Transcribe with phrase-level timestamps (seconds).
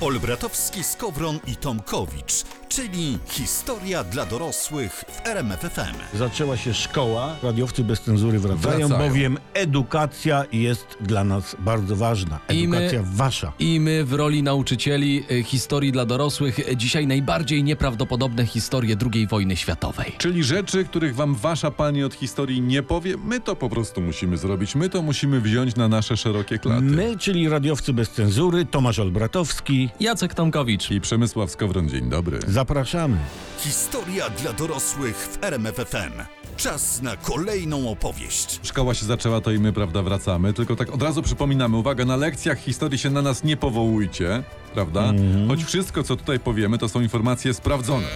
[0.00, 5.94] Olbratowski, Skowron i Tomkowicz, czyli historia dla dorosłych w RMFFM.
[6.14, 9.08] Zaczęła się szkoła, radiowcy bez cenzury wracają, Wracają.
[9.08, 12.38] bowiem edukacja jest dla nas bardzo ważna.
[12.48, 13.52] I my- Edukacja wasza.
[13.58, 19.26] I my w roli nauczycieli y, historii dla dorosłych y, dzisiaj najbardziej nieprawdopodobne historie II
[19.26, 20.12] wojny światowej.
[20.18, 24.36] Czyli rzeczy, których wam wasza pani od historii nie powie, my to po prostu musimy
[24.36, 24.74] zrobić.
[24.74, 26.82] My to musimy wziąć na nasze szerokie klaty.
[26.82, 30.90] My, czyli radiowcy bez cenzury, Tomasz Olbratowski, Jacek Tomkowicz.
[30.90, 32.38] I Przemysław Skowron, dzień dobry.
[32.48, 33.16] zapraszamy.
[33.58, 36.12] Historia dla dorosłych w RMFFM.
[36.56, 38.60] Czas na kolejną opowieść.
[38.62, 40.52] Szkoła się zaczęła, to i my, prawda, wracamy.
[40.52, 44.42] Tylko tak od razu przypominamy, uwaga, na lekcjach historii się na nas nie powołujcie,
[44.74, 45.00] prawda?
[45.00, 45.48] Mhm.
[45.48, 48.06] Choć wszystko, co tutaj powiemy, to są informacje sprawdzone.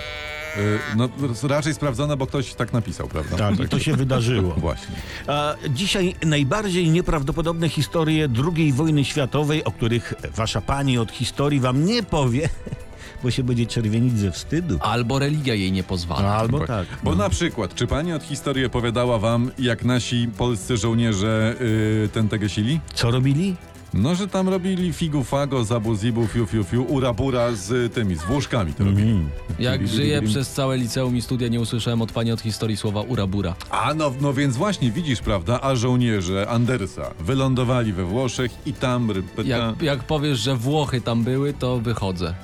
[0.57, 1.09] Yy, no,
[1.43, 3.37] raczej sprawdzone, bo ktoś tak napisał, prawda?
[3.37, 4.55] Tak, i to się wydarzyło.
[4.67, 4.95] Właśnie.
[5.27, 11.85] A dzisiaj najbardziej nieprawdopodobne historie II wojny światowej, o których wasza pani od historii wam
[11.85, 12.49] nie powie,
[13.23, 14.79] bo się będzie czerwienić ze wstydu.
[14.81, 16.29] Albo religia jej nie pozwala.
[16.37, 16.87] Albo tak.
[17.03, 22.29] Bo na przykład, czy pani od historii opowiadała wam, jak nasi polscy żołnierze yy, ten
[22.29, 22.81] tegesili?
[22.95, 23.57] Co robili?
[23.95, 28.17] No, że tam robili figu fago, zabu zibu, fiu fiu fiu, ura bura z tymi,
[28.17, 29.11] z włoszkami to robili.
[29.11, 29.31] Mm.
[29.59, 33.55] Jak żyję przez całe liceum i studia, nie usłyszałem od pani od historii słowa urabura.
[33.71, 39.13] A no, no więc właśnie, widzisz, prawda, a żołnierze Andersa wylądowali we Włoszech i tam
[39.45, 42.35] Jak, jak powiesz, że Włochy tam były, to wychodzę.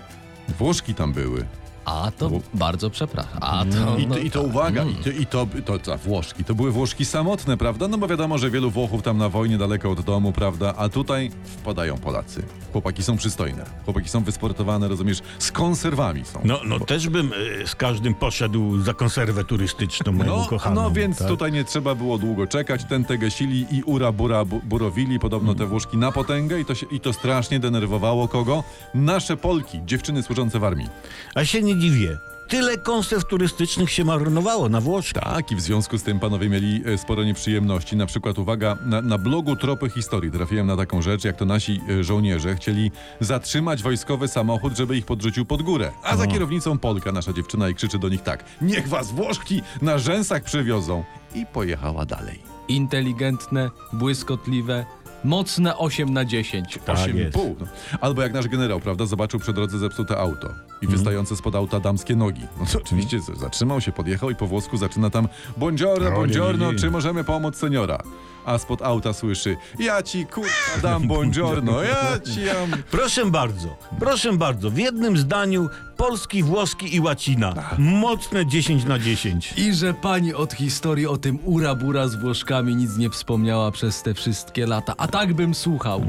[0.59, 1.45] Włoszki tam były.
[1.87, 3.39] A to Wo- bardzo przepraszam.
[3.41, 6.45] A to, I, no, to, i to uwaga, i to, i to, to, to Włoszki,
[6.45, 7.89] to były Włoszki samotne, prawda?
[7.89, 10.75] No bo wiadomo, że wielu Włochów tam na wojnie daleko od domu, prawda?
[10.77, 12.43] A tutaj wpadają Polacy.
[12.73, 16.41] Chłopaki są przystojne, chłopaki są wysportowane, rozumiesz, z konserwami są.
[16.45, 20.83] No, no też bym e, z każdym poszedł za konserwę turystyczną moją No, kochaną.
[20.83, 21.29] no więc tak?
[21.29, 22.85] tutaj nie trzeba było długo czekać.
[22.85, 26.87] Ten tegesili i ura bura bu, burowili podobno te Włoszki na potęgę i to, się,
[26.91, 28.65] i to strasznie denerwowało kogo?
[28.95, 30.89] Nasze Polki, dziewczyny służące w armii.
[31.35, 32.19] A się nie dziwię.
[32.49, 35.13] Tyle konserw turystycznych się marnowało na Włoszech.
[35.13, 37.97] Tak, i w związku z tym panowie mieli e, sporo nieprzyjemności.
[37.97, 41.81] Na przykład, uwaga, na, na blogu Tropy Historii trafiłem na taką rzecz, jak to nasi
[41.91, 42.91] e, żołnierze chcieli
[43.21, 45.93] zatrzymać wojskowy samochód, żeby ich podrzucił pod górę.
[46.03, 49.99] A za kierownicą Polka, nasza dziewczyna, i krzyczy do nich tak: Niech was Włoszki na
[49.99, 51.05] rzęsach przywiozą!
[51.35, 52.39] I pojechała dalej.
[52.69, 54.87] inteligentne, błyskotliwe,
[55.27, 56.79] mocne 8 na 10.
[56.85, 57.35] Tak Osiem i jest.
[57.35, 57.57] pół.
[57.61, 57.67] No.
[58.01, 60.49] Albo jak nasz generał, prawda, zobaczył przy drodze zepsute auto
[60.83, 62.43] i wystające spod auta damskie nogi.
[62.61, 66.91] No to oczywiście zatrzymał się, podjechał i po włosku zaczyna tam Buongiorno, No, buongiorno, czy
[66.91, 67.99] możemy pomóc seniora?
[68.45, 70.51] A spod auta słyszy Ja ci kurwa
[70.83, 72.83] dam buongiorno, ja ci dam...
[72.91, 77.55] Proszę bardzo, proszę bardzo, w jednym zdaniu polski, włoski i łacina.
[77.79, 79.55] Mocne 10 na 10.
[79.57, 84.15] I że pani od historii o tym urabura z Włoszkami nic nie wspomniała przez te
[84.15, 84.95] wszystkie lata.
[84.97, 86.05] A tak bym słuchał.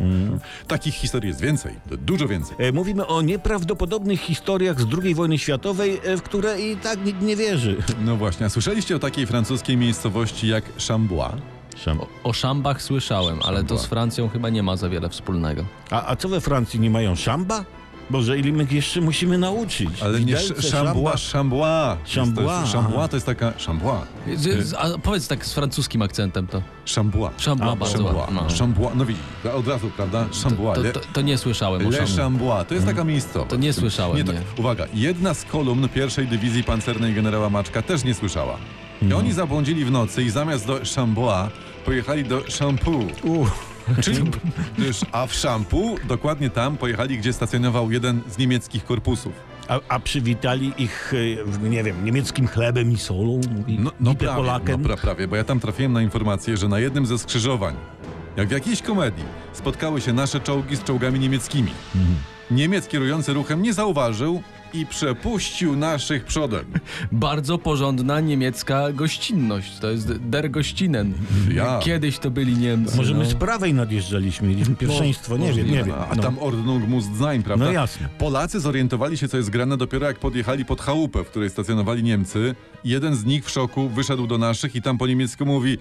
[0.68, 2.56] Takich historii jest więcej, du- dużo więcej.
[2.60, 7.22] E, Mówimy o nieprawdopodobnych historiach z II wojny światowej, e, w które i tak nikt
[7.22, 7.76] nie wierzy.
[8.06, 11.34] No właśnie, a słyszeliście o takiej francuskiej miejscowości jak Chambois?
[12.24, 15.64] O szambach słyszałem, ale to z Francją chyba nie ma za wiele wspólnego.
[15.92, 17.66] A, a co we Francji nie mają szamba?
[18.10, 19.90] Boże, ile my jeszcze musimy nauczyć?
[20.02, 21.98] Ale nie Widelce, Sz- Chambois, Chambois.
[22.16, 23.54] Chambois, Jest to- to jest taka...
[23.66, 24.02] Chambois.
[24.36, 26.62] Z- z- A powiedz tak z francuskim akcentem to.
[26.96, 27.32] Chambois.
[27.46, 28.40] Chambois A, bardzo ładnie.
[28.76, 28.90] No.
[28.96, 29.24] No widzisz,
[29.56, 30.26] od razu, prawda?
[30.44, 30.94] Chambois.
[30.94, 32.06] To, to, to nie słyszałem o Le.
[32.18, 32.68] Chambois.
[32.68, 33.50] To jest taka miejscowość.
[33.50, 34.36] To nie słyszałem, Nie, tak.
[34.36, 34.42] nie.
[34.60, 38.58] Uwaga, jedna z kolumn pierwszej dywizji pancernej generała Maczka też nie słyszała.
[39.02, 41.50] I oni zabłądzili w nocy i zamiast do Chambois
[41.86, 43.14] pojechali do Champoux.
[44.02, 44.32] Czyli,
[45.12, 49.34] a w Champoux, dokładnie tam pojechali, gdzie stacjonował jeden z niemieckich korpusów.
[49.68, 51.14] A, a przywitali ich,
[51.64, 53.42] e, nie wiem, niemieckim chlebem i solą?
[53.68, 54.82] I No, no, bite prawie, Polakiem?
[54.82, 57.76] no pra, prawie, bo ja tam trafiłem na informację, że na jednym ze skrzyżowań,
[58.38, 61.72] jak w jakiejś komedii, spotkały się nasze czołgi z czołgami niemieckimi.
[62.52, 64.42] Niemiec kierujący ruchem nie zauważył
[64.74, 66.66] i przepuścił naszych przodem.
[67.12, 69.80] Bardzo porządna niemiecka gościnność.
[69.80, 71.14] To jest der Gościnen.
[71.52, 71.80] Ja.
[71.84, 72.98] Kiedyś to byli Niemcy.
[72.98, 73.20] Może no.
[73.20, 75.96] my z prawej nadjeżdżaliśmy, mieliśmy pierwszeństwo, nie wiem, nie wiem.
[76.12, 76.24] A No.
[76.24, 77.66] tam Ordnung muss sein, prawda?
[77.66, 78.10] No jasne.
[78.20, 82.56] Polacy zorientowali się, co jest grane dopiero jak podjechali pod chałupę, w której stacjonowali Niemcy.
[82.84, 85.78] Jeden z nich w szoku wyszedł do naszych i tam po niemiecku mówi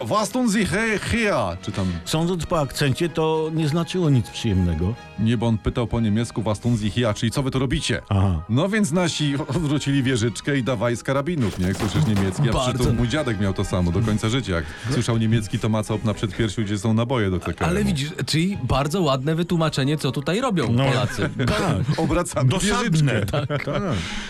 [0.00, 1.34] e, Was tun Sie hier?
[1.62, 4.94] Czy tam, Sądząc po akcencie, to nie znaczyło nic przyjemnego.
[5.18, 8.02] nie, bo on pytał po niemiecku Was tun Sie hier, czyli co wy tu robicie?
[8.08, 8.42] Aha.
[8.48, 11.66] No więc nasi odwrócili wieżyczkę i dawaj z karabinów, nie?
[11.66, 12.84] Jak słyszysz niemiecki, a Bardzo.
[12.84, 14.52] przy mój dziadek miał to samo do końca życia.
[14.54, 17.68] Jak słyszał niemiecki, to macał na przedpiersiu, gdzie są naboje do TKM.
[17.68, 20.84] Ale widzisz, czyli bardzo ładne wytłumaczenie, co tutaj robią No.
[20.84, 21.30] Polacy.
[21.46, 21.98] Tak.
[21.98, 22.90] Obracamy Dosadne.
[22.90, 23.26] wieżyczkę.
[23.46, 23.66] Tak.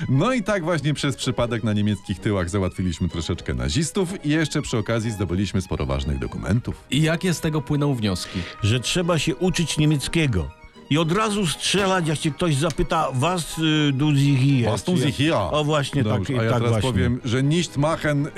[0.08, 4.78] No i tak właśnie przez przypadek na niemieckich tyłach załatwiliśmy troszeczkę nazistów i jeszcze przy
[4.78, 6.84] okazji zdobyliśmy sporo ważnych dokumentów.
[6.90, 8.38] I jakie z tego płyną wnioski?
[8.62, 10.50] Że trzeba się uczyć niemieckiego.
[10.90, 14.70] I od razu strzelać, jak się ktoś zapyta, was y, du sie hier?
[14.70, 15.34] Was Sie jak- hier?
[15.34, 16.90] O właśnie, Dobrze, tak, a ja tak teraz właśnie.
[16.92, 18.30] powiem, że nicht machen y,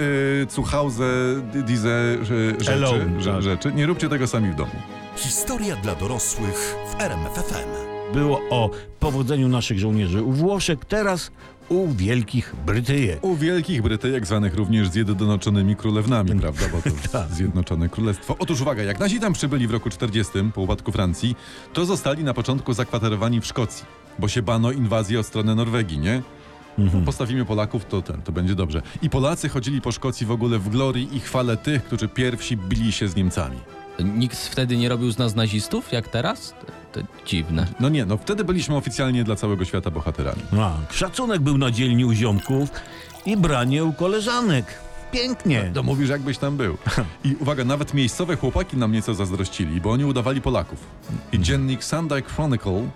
[0.51, 1.05] zu Hause
[1.67, 2.25] diese y,
[2.59, 3.43] rzeczy, Alone, tak.
[3.43, 3.73] rzeczy.
[3.73, 4.73] Nie róbcie tego sami w domu.
[5.17, 7.88] Historia dla dorosłych w RMFFM.
[8.13, 8.71] Było o
[9.01, 11.31] powodzeniu naszych żołnierzy u Włoszech, teraz
[11.69, 13.25] u Wielkich Brytyjek.
[13.25, 16.67] U Wielkich Brytyjek, zwanych również Zjednoczonymi Królewnami, prawda?
[16.73, 17.31] Bo to Tak.
[17.31, 18.37] Zjednoczone Królestwo.
[18.39, 21.37] Otóż uwaga, jak nasi tam przybyli w roku 40 po upadku Francji,
[21.73, 23.85] to zostali na początku zakwaterowani w Szkocji,
[24.19, 26.23] bo się bano inwazji od strony Norwegii, nie?
[26.79, 27.05] Mhm.
[27.05, 28.83] Postawimy Polaków, to ten, to będzie dobrze.
[29.03, 32.93] I Polacy chodzili po Szkocji w ogóle w glorii i chwale tych, którzy pierwsi bili
[32.93, 33.57] się z Niemcami.
[34.05, 36.55] Nikt wtedy nie robił z nas nazistów, jak teraz?
[37.03, 37.67] To, dziwne.
[37.81, 40.43] No nie, no wtedy byliśmy oficjalnie dla całego świata bohaterami.
[40.59, 42.71] A, szacunek był na dzielni u ziomków
[43.27, 44.65] i branie u koleżanek.
[45.13, 45.71] Pięknie.
[45.75, 46.79] To mówisz, jakbyś tam był.
[47.25, 50.79] I uwaga, nawet miejscowe chłopaki nam nieco zazdrościli, bo oni udawali Polaków.
[51.33, 52.89] I dziennik Sunday Chronicle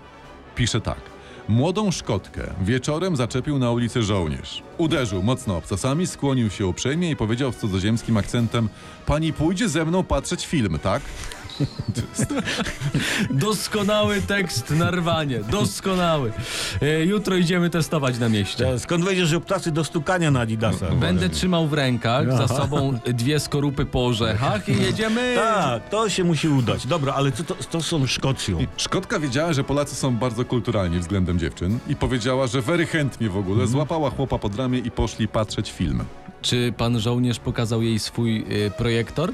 [0.55, 1.12] pisze tak.
[1.47, 4.63] Młodą Szkotkę wieczorem zaczepił na ulicy żołnierz.
[4.77, 8.69] Uderzył mocno obcasami, skłonił się uprzejmie i powiedział z cudzoziemskim akcentem
[9.05, 11.01] Pani pójdzie ze mną patrzeć film, tak?
[13.29, 15.39] Doskonały tekst na rwanie.
[15.39, 16.31] Doskonały.
[16.81, 18.79] E, jutro idziemy testować na mieście.
[18.79, 20.91] Skąd wiedziesz, że ptacy do stukania na Adidasa?
[20.91, 22.55] Będę trzymał w rękach za Aha.
[22.57, 25.33] sobą dwie skorupy po orzechach i jedziemy.
[25.35, 26.87] Tak, to się musi udać.
[26.87, 28.57] Dobra, ale co to, to są Szkocją?
[28.77, 33.37] Szkotka wiedziała, że Polacy są bardzo kulturalni względem dziewczyn i powiedziała, że very chętnie w
[33.37, 36.03] ogóle złapała chłopa pod ramię i poszli patrzeć film.
[36.41, 38.37] Czy pan żołnierz pokazał jej swój
[38.67, 39.31] y, projektor?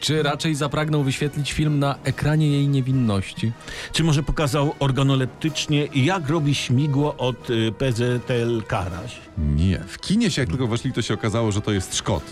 [0.00, 3.52] Czy raczej zapragnął wyświetlić film na ekranie jej niewinności?
[3.92, 9.16] Czy może pokazał organoleptycznie, jak robi śmigło od y, PZL Karaś?
[9.38, 9.78] Nie.
[9.88, 12.22] W kinie się jak tylko weszli, to się okazało, że to jest Szkot.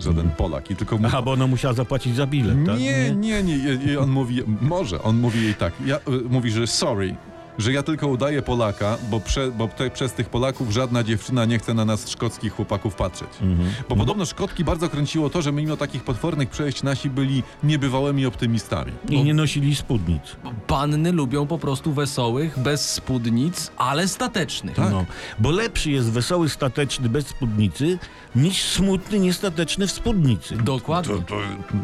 [0.00, 0.70] Żaden Polak.
[0.70, 1.06] I tylko mu...
[1.06, 2.78] Aha, bo ona musiała zapłacić za bilet, tak?
[2.78, 3.56] Nie, nie, nie.
[3.56, 5.72] I- i On mówi, może, on mówi jej tak.
[5.86, 7.16] Ja, y, mówi, że sorry,
[7.58, 11.58] że ja tylko udaję Polaka, bo, prze, bo te, przez tych Polaków żadna dziewczyna nie
[11.58, 13.28] chce na nas szkockich chłopaków patrzeć.
[13.42, 13.70] Mhm.
[13.88, 18.92] Bo podobno Szkotki bardzo kręciło to, że mimo takich potwornych przejść nasi byli niebywałymi optymistami.
[19.08, 20.22] I nie nosili spódnic.
[20.66, 24.76] Panny lubią po prostu wesołych, bez spódnic, ale statecznych.
[24.76, 24.90] Tak.
[24.90, 25.04] No,
[25.38, 27.98] bo lepszy jest wesoły, stateczny bez spódnicy,
[28.34, 30.56] niż smutny, niestateczny w spódnicy.
[30.56, 31.14] Dokładnie.
[31.14, 31.36] To, to,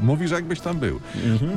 [0.03, 1.01] mówisz, jakbyś tam był.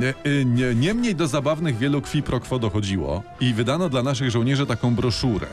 [0.00, 4.30] Nie, y, nie, niemniej do zabawnych wielu kwi pro quo dochodziło i wydano dla naszych
[4.30, 5.46] żołnierzy taką broszurę.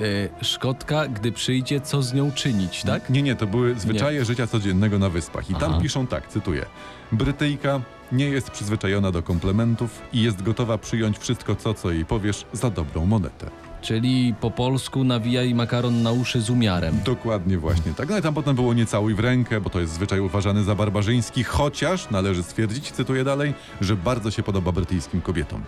[0.00, 3.10] Y, Szkotka, gdy przyjdzie, co z nią czynić, tak?
[3.10, 5.50] Nie, nie, to były zwyczaje życia codziennego na wyspach.
[5.50, 5.80] I tam Aha.
[5.82, 6.66] piszą tak, cytuję.
[7.12, 7.80] Brytyjka
[8.12, 12.70] nie jest przyzwyczajona do komplementów i jest gotowa przyjąć wszystko, co, co jej powiesz, za
[12.70, 13.50] dobrą monetę.
[13.82, 17.00] Czyli po polsku nawijaj makaron na uszy z umiarem.
[17.04, 18.08] Dokładnie właśnie tak.
[18.08, 20.74] No i tam potem było nie całuj w rękę, bo to jest zwyczaj uważany za
[20.74, 25.62] barbarzyński, chociaż należy stwierdzić, cytuję dalej, że bardzo się podoba brytyjskim kobietom.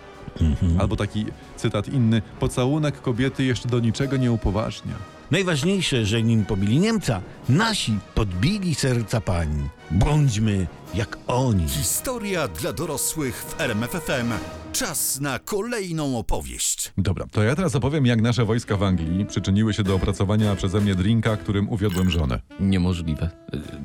[0.79, 1.25] Albo taki
[1.55, 4.93] cytat inny, pocałunek kobiety jeszcze do niczego nie upoważnia.
[5.31, 9.69] Najważniejsze, że nim pobili Niemca, nasi podbili serca pań.
[9.91, 11.67] Bądźmy jak oni.
[11.67, 14.31] Historia dla dorosłych w RMFFM.
[14.73, 16.93] Czas na kolejną opowieść.
[16.97, 20.81] Dobra, to ja teraz opowiem, jak nasze wojska w Anglii przyczyniły się do opracowania przeze
[20.81, 22.41] mnie drinka, którym uwiodłem żonę.
[22.59, 23.29] Niemożliwe.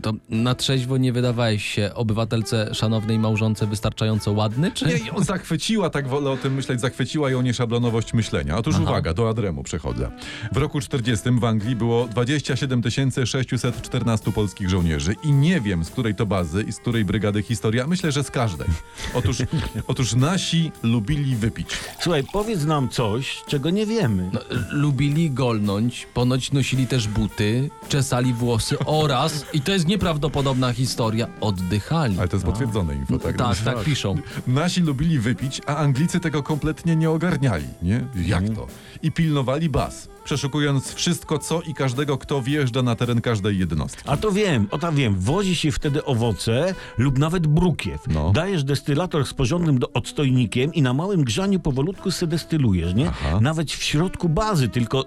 [0.02, 4.86] To na trzeźwo nie wydawałeś się obywatelce szanownej małżonce wystarczająco ładny, czy?
[4.86, 8.56] Nie, ją zachwyciła, tak wolę o tym myśleć, zachwyciła ją nieszablonowość myślenia.
[8.58, 8.84] Otóż Aha.
[8.84, 10.10] uwaga, do Adremu przechodzę.
[10.52, 12.82] W roku 40 w Anglii było 27
[13.24, 17.86] 614 polskich żołnierzy i nie wiem, z której to bazy i z której brygady historia,
[17.86, 18.68] myślę, że z każdej.
[19.14, 19.38] Otóż,
[19.88, 21.68] otóż nasi lubili wypić.
[22.00, 24.30] Słuchaj, powiedz nam coś, czego nie wiemy.
[24.32, 31.28] No, lubili golnąć, ponoć nosili też buty, czesali włosy oraz, i to jest nieprawdopodobna historia,
[31.40, 32.18] oddychali.
[32.18, 33.36] Ale to jest potwierdzone info, tak?
[33.36, 34.16] Tak, tak piszą.
[34.46, 38.04] Nasi lubili wypić, a Anglicy tego kompletnie nie ogarniali, nie?
[38.26, 38.66] Jak to?
[39.02, 44.02] I pilnowali baz, przeszukując wszystko, co i każdego, kto wjeżdża na teren każdej jednostki.
[44.06, 45.14] A to wiem, o to wiem.
[45.18, 48.00] Wozi się wtedy owoce lub nawet brukiew.
[48.08, 48.32] No.
[48.32, 53.08] Dajesz destylator z porządnym do odstojnikiem i na małym grzaniu powolutku se destylujesz, nie?
[53.08, 53.40] Aha.
[53.40, 55.04] Nawet w środku bazy, tylko...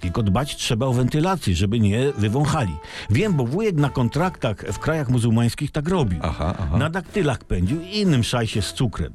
[0.00, 2.72] Tylko dbać trzeba o wentylację, żeby nie wywąchali.
[3.10, 6.18] Wiem, bo wujek na kontraktach w krajach muzułmańskich tak robił.
[6.22, 6.78] Aha, aha.
[6.78, 9.12] Na daktylach pędził i innym szajsie z cukrem.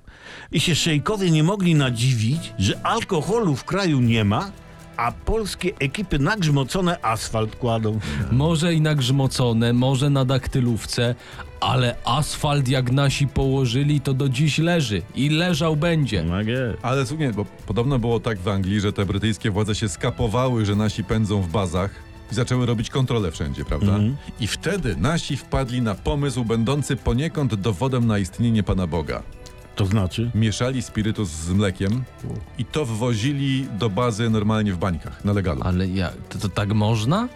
[0.52, 4.52] I się szejkowie nie mogli nadziwić, że alkoholu w kraju nie ma,
[4.98, 8.00] a polskie ekipy nagrzmocone asfalt kładą.
[8.32, 11.16] Może i nagrzmocone, może na daktylówce,
[11.60, 16.24] ale asfalt jak nasi położyli, to do dziś leży i leżał będzie.
[16.24, 16.78] Tak jest.
[16.82, 20.76] Ale słuchaj, bo podobno było tak w Anglii, że te brytyjskie władze się skapowały, że
[20.76, 21.92] nasi pędzą w bazach
[22.32, 23.88] i zaczęły robić kontrolę wszędzie, prawda?
[23.88, 24.18] Mhm.
[24.40, 29.24] I wtedy nasi wpadli na pomysł będący poniekąd dowodem na istnienie Pana Boga.
[29.76, 30.32] To znaczy?
[30.36, 32.04] Mieszali spirytus z mlekiem
[32.58, 35.62] i to wwozili do bazy normalnie w bańkach, na legalu.
[35.64, 37.28] Ale ja, to, to tak można?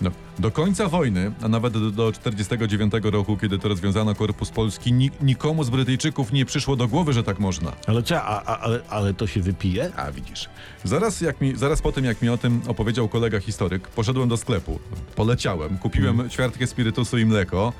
[0.00, 4.92] No, do końca wojny, a nawet do, do 49 roku, kiedy to rozwiązano Korpus Polski,
[4.92, 7.72] ni, nikomu z Brytyjczyków nie przyszło do głowy, że tak można.
[7.86, 9.92] Ale co, a, a, ale, ale to się wypije?
[9.96, 10.48] A widzisz.
[10.84, 14.36] Zaraz, jak mi, zaraz po tym, jak mi o tym opowiedział kolega historyk, poszedłem do
[14.36, 14.78] sklepu.
[15.16, 16.30] Poleciałem, kupiłem Mm.
[16.30, 17.72] ćwiartkę spirytusu i mleko.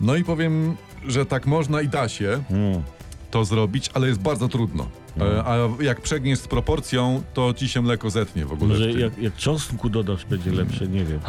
[0.00, 0.76] No i powiem,
[1.08, 2.82] że tak można i da się Mm.
[3.32, 4.86] To zrobić, ale jest bardzo trudno.
[5.20, 8.72] E, A jak przegniesz z proporcją, to ci się mleko zetnie w ogóle.
[8.72, 9.00] Może tym.
[9.00, 11.20] jak, jak czosnku dodasz, będzie lepsze, nie wiem.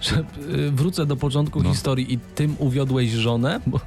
[0.00, 0.24] Że,
[0.66, 1.70] y, wrócę do początku No.
[1.70, 3.60] historii i tym uwiodłeś żonę?
[3.66, 3.80] Bo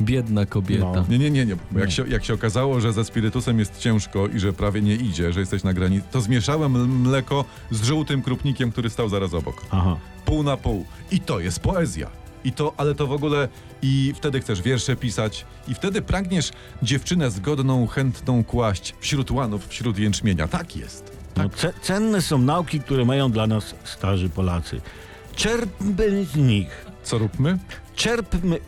[0.00, 0.92] biedna kobieta.
[0.94, 1.04] No.
[1.08, 1.56] Nie, nie, nie, nie.
[1.70, 4.94] Bo Jak, się, jak się okazało, że ze spirytusem jest ciężko i że prawie nie
[4.94, 9.62] idzie, że jesteś na granicy, to zmieszałem mleko z żółtym krupnikiem, który stał zaraz obok.
[9.70, 9.96] Aha.
[10.24, 10.86] Pół na pół.
[11.10, 12.21] I to jest poezja.
[12.44, 13.48] I to, ale to w ogóle
[13.82, 16.50] i wtedy chcesz wiersze pisać i wtedy pragniesz
[16.82, 20.48] dziewczynę zgodną, chętną kłaść wśród łanów, wśród jęczmienia.
[20.48, 21.16] Tak jest.
[21.36, 24.80] No, ce, cenne są nauki, które mają dla nas starzy Polacy.
[25.36, 26.86] Czerpmy z nich.
[27.02, 27.58] Co róbmy?
[27.94, 28.58] Czerpmy,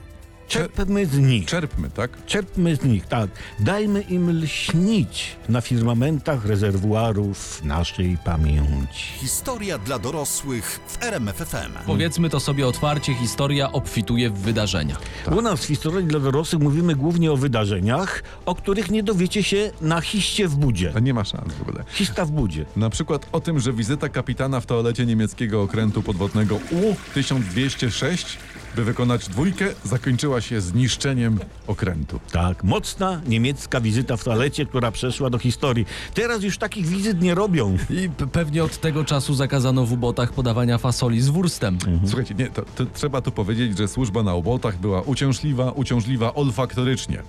[0.49, 1.47] czerpmy z nich.
[1.47, 2.27] Czerpmy, tak?
[2.27, 3.31] Czerpmy z nich, tak.
[3.61, 9.05] Dajmy im lśnić na firmamentach rezerwuarów naszej pamięci.
[9.19, 11.73] Historia dla dorosłych w RMFFM.
[11.87, 14.97] Powiedzmy to sobie otwarcie, historia obfituje w wydarzenia.
[15.37, 19.71] U nas w historii dla dorosłych mówimy głównie o wydarzeniach, o których nie dowiecie się
[19.81, 20.93] na hiście w budzie.
[20.97, 21.85] A nie ma szans w ogóle.
[21.89, 22.65] Hista w budzie.
[22.77, 28.37] Na przykład o tym, że wizyta kapitana w toalecie niemieckiego okrętu podwodnego U-1206,
[28.77, 32.21] by wykonać dwójkę, zakończyła się zniszczeniem okrętu.
[32.33, 35.87] Tak, mocna niemiecka wizyta w toalecie, która przeszła do historii.
[36.15, 37.77] Teraz już takich wizyt nie robią.
[37.91, 41.79] I pewnie od tego czasu zakazano w ubotach podawania fasoli z wurstem.
[42.07, 47.23] Słuchajcie, nie, to, to trzeba tu powiedzieć, że służba na ubotach była uciążliwa, uciążliwa olfaktorycznie.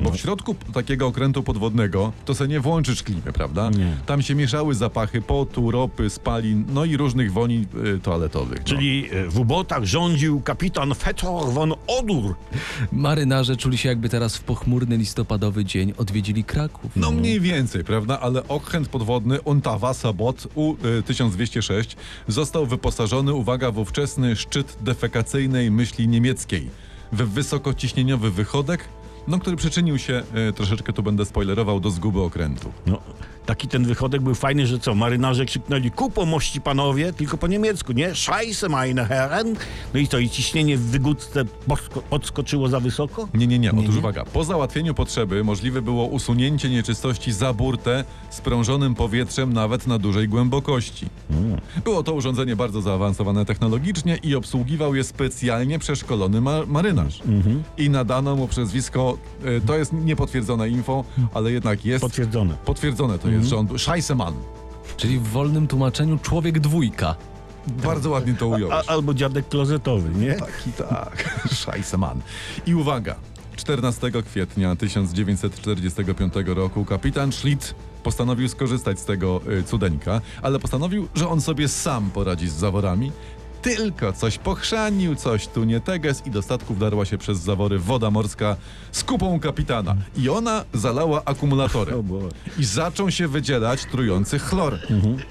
[0.00, 3.70] Bo w środku takiego okrętu podwodnego to se nie włączysz klimy, prawda?
[3.70, 3.96] Nie.
[4.06, 8.58] Tam się mieszały zapachy potu, ropy, spalin, no i różnych woni y, toaletowych.
[8.58, 8.64] No.
[8.64, 12.34] Czyli e, w ubotach rządził kapitan Fetor von Odur.
[12.92, 16.90] Marynarze czuli się jakby teraz w pochmurny listopadowy dzień odwiedzili Kraków.
[16.96, 18.20] No mniej więcej, prawda?
[18.20, 21.96] Ale okręt podwodny Ontawa Sabot U-1206
[22.28, 26.70] został wyposażony, uwaga, w ówczesny szczyt defekacyjnej myśli niemieckiej.
[27.12, 28.84] W wysokociśnieniowy wychodek,
[29.28, 32.72] no, który przyczynił się, e, troszeczkę tu będę spoilerował, do zguby okrętu.
[32.86, 33.00] No,
[33.48, 37.92] taki ten wychodek był fajny, że co, marynarze krzyknęli ku pomości panowie, tylko po niemiecku,
[37.92, 38.14] nie?
[38.14, 39.54] Scheisse meine Herren.
[39.94, 43.28] No i to, i ciśnienie w wygódce podsko- podskoczyło za wysoko?
[43.34, 43.70] Nie, nie, nie.
[43.72, 43.98] Otóż nie?
[43.98, 50.28] uwaga, po załatwieniu potrzeby możliwe było usunięcie nieczystości za burtę sprężonym powietrzem nawet na dużej
[50.28, 51.06] głębokości.
[51.84, 57.22] Było to urządzenie bardzo zaawansowane technologicznie i obsługiwał je specjalnie przeszkolony ma marynarz.
[57.78, 62.54] I nadano mu przezwisko, e, to jest niepotwierdzone info, ale jednak jest Potwierdzone.
[62.64, 64.34] potwierdzone, to jest, że on Scheissemann.
[64.96, 67.14] Czyli w wolnym tłumaczeniu człowiek dwójka.
[67.66, 68.86] Bardzo ładnie to ująłeś.
[68.88, 70.34] A, albo dziadek klozetowy, nie?
[70.34, 72.20] Taki tak, Scheissemann.
[72.66, 73.14] I uwaga,
[73.56, 81.28] 14 kwietnia 1945 roku kapitan Schlitt postanowił skorzystać z tego y, cudeńka, ale postanowił, że
[81.28, 83.12] on sobie sam poradzi z zaworami.
[83.62, 88.10] Tylko coś pochrzanił, coś tu nie teges i do statku wdarła się przez zawory woda
[88.10, 88.56] morska
[88.92, 89.96] z kupą kapitana.
[90.16, 91.94] I ona zalała akumulatory.
[91.98, 92.28] O Boże.
[92.58, 94.78] I zaczął się wydzielać trujący chlor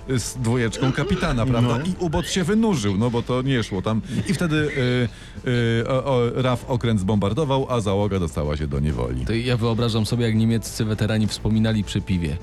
[0.10, 1.78] y, z dwójeczką kapitana, prawda?
[1.78, 1.86] No.
[1.86, 4.02] I ubot się wynurzył, no bo to nie szło tam.
[4.28, 5.50] I wtedy y,
[5.82, 9.26] y, o, o, RAF okręt zbombardował, a załoga dostała się do niewoli.
[9.26, 12.38] To ja wyobrażam sobie, jak niemieccy weterani wspominali przy piwie.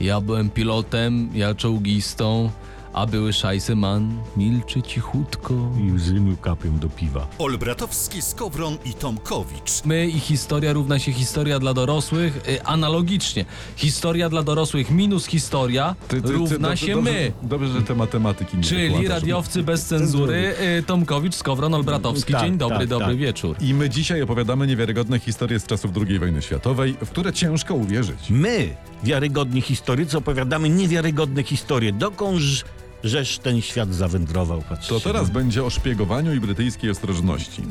[0.00, 2.50] Ja byłem pilotem, ja czołgistą,
[2.92, 5.54] a były szajseman, milczy cichutko.
[5.88, 7.26] I łzy mu kapią do piwa.
[7.38, 9.84] Olbratowski, Skowron i Tomkowicz.
[9.84, 13.44] My i historia równa się historia dla dorosłych, y, analogicznie.
[13.76, 17.32] Historia dla dorosłych minus historia równa dobrze- się dobrze, my.
[17.42, 19.10] Dobrze, że te matematyki nie Czyli wykładasz.
[19.10, 22.32] radiowcy bez cenzury, y, Tomkowicz, Skowron, Olbratowski.
[22.32, 23.16] Tak, Dzień dobry, tak, dobry tak.
[23.16, 23.56] wieczór.
[23.60, 28.18] I my dzisiaj opowiadamy niewiarygodne historie z czasów II wojny światowej, w które ciężko uwierzyć.
[28.30, 28.68] My,
[29.04, 31.92] wiarygodni historycy, opowiadamy niewiarygodne historie.
[31.92, 32.64] Dokądż
[33.04, 34.88] żeż ten świat zawędrował, patrzcie.
[34.88, 37.62] To teraz będzie o szpiegowaniu i brytyjskiej ostrożności.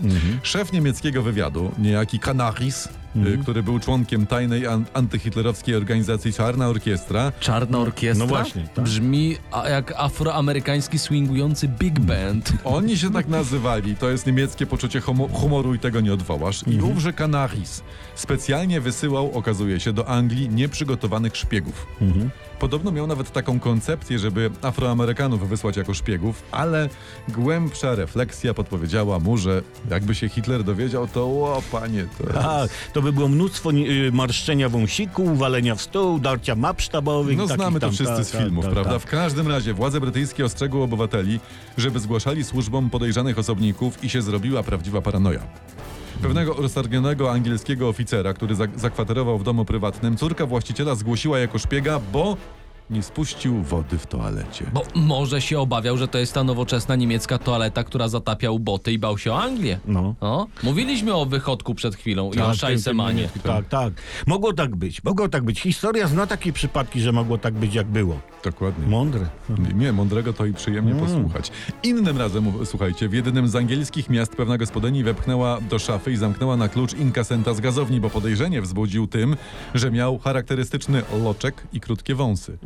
[0.43, 7.31] Szef niemieckiego wywiadu, niejaki Kanaris, y, który był członkiem tajnej an- antyhitlerowskiej organizacji Czarna Orkiestra,
[7.39, 8.25] Czarna orkiestra?
[8.25, 8.85] No właśnie, tak.
[8.85, 9.37] Brzmi
[9.69, 12.53] jak afroamerykański swingujący big band.
[12.63, 15.01] Oni się tak nazywali, to jest niemieckie poczucie
[15.33, 16.63] humoru i tego nie odwołasz.
[16.67, 17.83] I ówże Canaris
[18.15, 21.87] specjalnie wysyłał, okazuje się, do Anglii nieprzygotowanych szpiegów.
[22.59, 26.89] Podobno miał nawet taką koncepcję, żeby Afroamerykanów wysłać jako szpiegów, ale
[27.29, 32.98] głębsza refleksja podpowiedziała mu, że jakby się Hitler dowiedział, to o panie, to A, to
[32.99, 37.37] to by było mnóstwo y, marszczenia wąsiku, uwalenia w stół, darcia map sztabowych.
[37.37, 38.91] No znamy to tam, wszyscy tak, z filmów, tak, prawda?
[38.91, 39.01] tak.
[39.01, 41.39] W każdym razie władze brytyjskie ostrzegły obywateli,
[41.77, 45.39] żeby zgłaszali służbom podejrzanych osobników i się zrobiła prawdziwa paranoja.
[46.21, 51.99] Pewnego roztargnionego angielskiego oficera, który zak- zakwaterował w domu prywatnym, córka właściciela zgłosiła jako szpiega,
[52.13, 52.37] bo
[52.89, 54.65] nie spuścił wody w toalecie.
[54.73, 58.99] Bo może się obawiał, że to jest ta nowoczesna niemiecka toaleta, która zatapia uboty i
[58.99, 59.79] bał się o Anglię.
[59.85, 60.15] No.
[60.21, 63.29] O, mówiliśmy o wychodku przed chwilą i o Tak, szajsemanie.
[63.43, 63.93] Tak, tak.
[64.27, 65.61] Mogło tak być, mogło tak być.
[65.61, 68.19] Historia zna takie przypadki, że mogło tak być, jak było.
[68.43, 68.87] Dokładnie.
[68.87, 69.25] Mądre.
[69.75, 71.51] Nie, mądrego to i przyjemnie posłuchać.
[71.83, 76.57] Innym razem, słuchajcie, w jednym z angielskich miast pewna gospodyni wepchnęła do szafy i zamknęła
[76.57, 79.35] na klucz inkasenta z gazowni, bo podejrzenie wzbudził tym,
[79.73, 82.57] że miał charakterystyczny loczek i krótkie wąsy.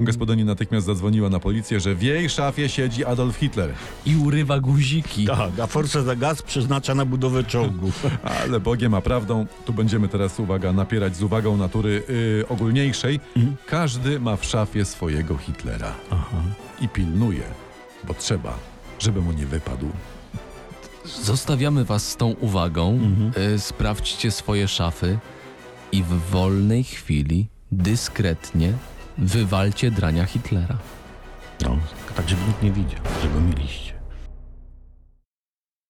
[0.00, 3.70] Gospodyni natychmiast zadzwoniła na policję, że w jej szafie siedzi Adolf Hitler.
[4.06, 5.26] I urywa guziki.
[5.26, 8.06] Tak, a forsa za gaz przeznacza na budowę czołgów.
[8.42, 13.20] Ale Bogiem a prawdą, tu będziemy teraz, uwaga, napierać z uwagą natury yy, ogólniejszej.
[13.66, 15.94] Każdy ma w szafie swojego Hitlera.
[16.80, 17.42] I pilnuje,
[18.04, 18.58] bo trzeba,
[18.98, 19.88] żeby mu nie wypadł.
[21.22, 22.98] Zostawiamy was z tą uwagą.
[23.54, 25.18] Y, sprawdźcie swoje szafy
[25.92, 28.72] i w wolnej chwili, dyskretnie,
[29.18, 30.76] wywalcie drania Hitlera.
[31.60, 31.78] No,
[32.16, 33.97] tak żeby nikt nie widział, że go mieliście.